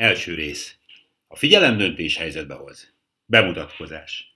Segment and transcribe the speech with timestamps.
[0.00, 0.76] Első rész.
[1.28, 2.92] A figyelem döntés helyzetbe hoz.
[3.26, 4.34] Bemutatkozás.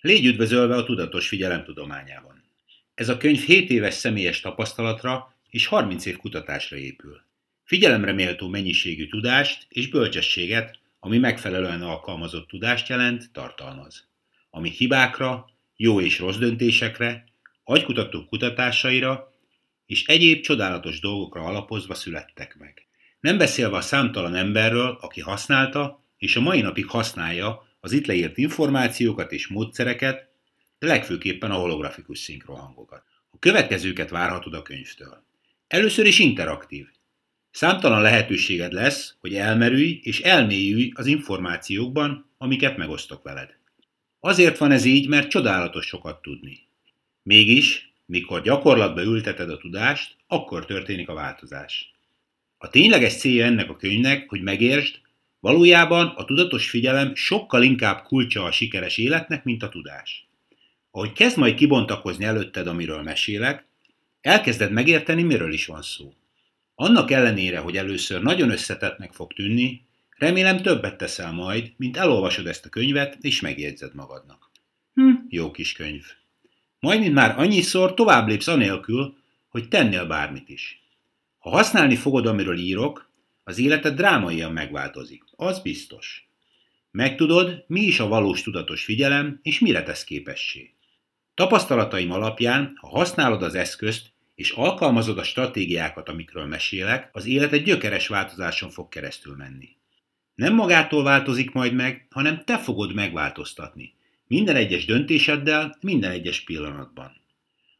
[0.00, 2.44] Légy üdvözölve a tudatos figyelem tudományában.
[2.94, 7.20] Ez a könyv 7 éves személyes tapasztalatra és 30 év kutatásra épül.
[7.64, 14.08] Figyelemre méltó mennyiségű tudást és bölcsességet, ami megfelelően alkalmazott tudást jelent, tartalmaz.
[14.50, 17.24] Ami hibákra, jó és rossz döntésekre,
[17.64, 19.32] agykutató kutatásaira
[19.86, 22.83] és egyéb csodálatos dolgokra alapozva születtek meg.
[23.24, 28.38] Nem beszélve a számtalan emberről, aki használta, és a mai napig használja az itt leírt
[28.38, 30.28] információkat és módszereket,
[30.78, 33.02] de legfőképpen a holografikus szinkrohangokat.
[33.30, 35.24] A következőket várhatod a könyvtől.
[35.68, 36.86] Először is interaktív.
[37.50, 43.56] Számtalan lehetőséged lesz, hogy elmerülj és elmélyülj az információkban, amiket megosztok veled.
[44.20, 46.58] Azért van ez így, mert csodálatos sokat tudni.
[47.22, 51.94] Mégis, mikor gyakorlatba ülteted a tudást, akkor történik a változás.
[52.64, 54.94] A tényleges célja ennek a könyvnek, hogy megértsd,
[55.40, 60.28] valójában a tudatos figyelem sokkal inkább kulcsa a sikeres életnek, mint a tudás.
[60.90, 63.66] Ahogy kezd majd kibontakozni előtted, amiről mesélek,
[64.20, 66.12] elkezded megérteni, miről is van szó.
[66.74, 69.86] Annak ellenére, hogy először nagyon összetettnek fog tűnni,
[70.16, 74.50] remélem többet teszel majd, mint elolvasod ezt a könyvet, és megjegyzed magadnak.
[74.94, 76.04] Hm, jó kis könyv.
[76.80, 79.16] Majd, mint már annyiszor, tovább lépsz anélkül,
[79.48, 80.83] hogy tennél bármit is.
[81.44, 83.10] Ha használni fogod, amiről írok,
[83.42, 85.22] az életed drámaian megváltozik.
[85.36, 86.28] Az biztos.
[86.90, 90.74] Megtudod, mi is a valós tudatos figyelem, és mire tesz képessé.
[91.34, 98.08] Tapasztalataim alapján, ha használod az eszközt, és alkalmazod a stratégiákat, amikről mesélek, az életed gyökeres
[98.08, 99.68] változáson fog keresztül menni.
[100.34, 103.94] Nem magától változik majd meg, hanem te fogod megváltoztatni.
[104.26, 107.12] Minden egyes döntéseddel, minden egyes pillanatban.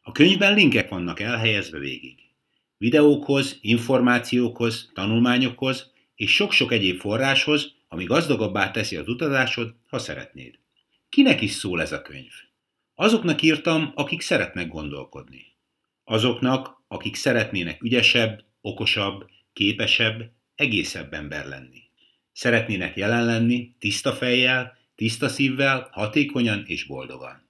[0.01, 2.24] A könyvben linkek vannak elhelyezve végig
[2.85, 10.59] videókhoz, információkhoz, tanulmányokhoz és sok-sok egyéb forráshoz, ami gazdagabbá teszi az utazásod, ha szeretnéd.
[11.09, 12.31] Kinek is szól ez a könyv?
[12.95, 15.45] Azoknak írtam, akik szeretnek gondolkodni.
[16.03, 21.81] Azoknak, akik szeretnének ügyesebb, okosabb, képesebb, egészebb ember lenni.
[22.31, 27.49] Szeretnének jelen lenni, tiszta fejjel, tiszta szívvel, hatékonyan és boldogan.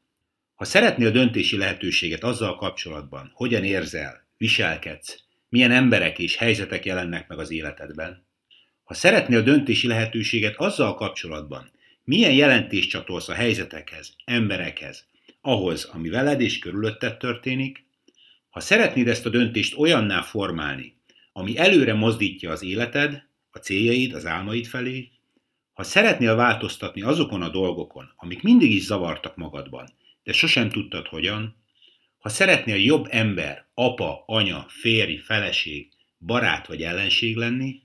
[0.53, 5.24] Ha szeretnél döntési lehetőséget azzal kapcsolatban, hogyan érzel, viselkedsz,
[5.55, 8.25] milyen emberek és helyzetek jelennek meg az életedben.
[8.83, 11.71] Ha szeretnél döntési lehetőséget azzal kapcsolatban,
[12.03, 15.07] milyen jelentést csatolsz a helyzetekhez, emberekhez,
[15.41, 17.85] ahhoz, ami veled és körülötted történik,
[18.49, 20.97] ha szeretnéd ezt a döntést olyanná formálni,
[21.33, 25.11] ami előre mozdítja az életed, a céljaid, az álmaid felé,
[25.73, 29.89] ha szeretnél változtatni azokon a dolgokon, amik mindig is zavartak magadban,
[30.23, 31.55] de sosem tudtad hogyan,
[32.25, 37.81] ha szeretnél jobb ember, apa, anya, férj, feleség, barát vagy ellenség lenni,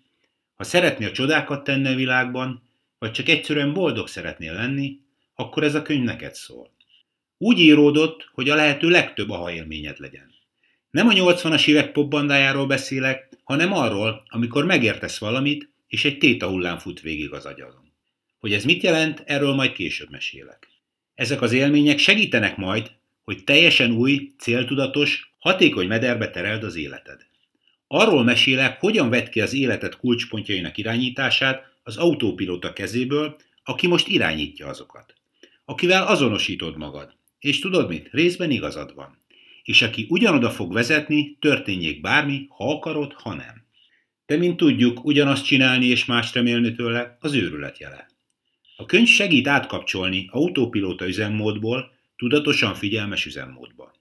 [0.57, 2.63] ha szeretnél csodákat tenni a világban,
[2.99, 4.99] vagy csak egyszerűen boldog szeretnél lenni,
[5.35, 6.71] akkor ez a könyv neked szól.
[7.39, 10.35] Úgy íródott, hogy a lehető legtöbb aha élményed legyen.
[10.91, 16.79] Nem a 80-as évek popbandájáról beszélek, hanem arról, amikor megértesz valamit, és egy téta hullám
[16.79, 17.93] fut végig az agyadon.
[18.39, 20.69] Hogy ez mit jelent, erről majd később mesélek.
[21.15, 27.27] Ezek az élmények segítenek majd, hogy teljesen új, céltudatos, hatékony mederbe tereld az életed.
[27.87, 34.67] Arról mesélek, hogyan vett ki az életed kulcspontjainak irányítását az autópilóta kezéből, aki most irányítja
[34.67, 35.15] azokat.
[35.65, 37.15] Akivel azonosítod magad.
[37.39, 38.09] És tudod mit?
[38.11, 39.19] Részben igazad van.
[39.63, 43.65] És aki ugyanoda fog vezetni, történjék bármi, ha akarod, ha nem.
[44.27, 48.09] De mint tudjuk, ugyanazt csinálni és más remélni tőle az őrület jele.
[48.77, 53.93] A könyv segít átkapcsolni autópilóta üzemmódból tudatosan figyelmes üzemmódba.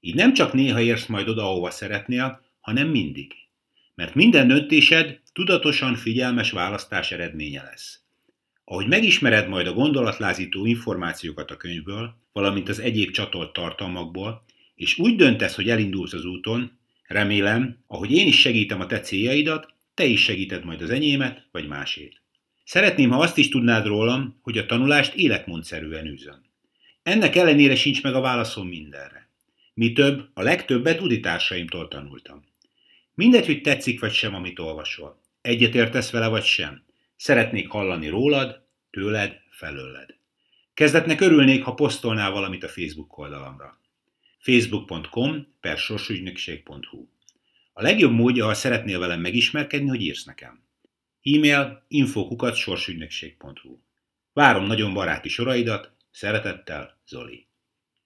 [0.00, 3.32] Így nem csak néha érsz majd oda, ahova szeretnél, hanem mindig.
[3.94, 8.00] Mert minden döntésed tudatosan figyelmes választás eredménye lesz.
[8.64, 14.44] Ahogy megismered majd a gondolatlázító információkat a könyvből, valamint az egyéb csatolt tartalmakból,
[14.74, 19.74] és úgy döntesz, hogy elindulsz az úton, remélem, ahogy én is segítem a te céljaidat,
[19.94, 22.22] te is segíted majd az enyémet, vagy másét.
[22.64, 26.48] Szeretném, ha azt is tudnád rólam, hogy a tanulást életmódszerűen űzöm.
[27.02, 29.28] Ennek ellenére sincs meg a válaszom mindenre.
[29.74, 32.44] Mi több, a legtöbbet uditársaimtól tanultam.
[33.14, 35.20] Mindegy, hogy tetszik vagy sem, amit olvasol.
[35.40, 36.82] Egyetértesz vele vagy sem.
[37.16, 40.14] Szeretnék hallani rólad, tőled, felőled.
[40.74, 43.80] Kezdetnek örülnék, ha posztolnál valamit a Facebook oldalamra.
[44.38, 47.06] facebook.com per sorsügynökség.hu
[47.72, 50.62] A legjobb módja, ha szeretnél velem megismerkedni, hogy írsz nekem.
[51.22, 53.78] E-mail infokukat sorsügynökség.hu
[54.32, 57.49] Várom nagyon baráti soraidat, Szeretettel, Zoli.